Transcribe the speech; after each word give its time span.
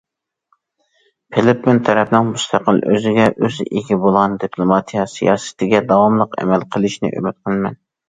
فىلىپپىن 1.35 1.81
تەرەپنىڭ 1.89 2.31
مۇستەقىل، 2.31 2.81
ئۆزىگە 2.93 3.29
ئۆزى 3.43 3.69
ئىگە 3.69 4.01
بولغان 4.09 4.41
دىپلوماتىيە 4.47 5.07
سىياسىتىگە 5.15 5.87
داۋاملىق 5.95 6.39
ئەمەل 6.43 6.71
قىلىشىنى 6.77 7.17
ئۈمىد 7.17 7.43
قىلىمەن. 7.47 7.83